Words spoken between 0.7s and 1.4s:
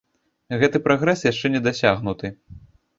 прагрэс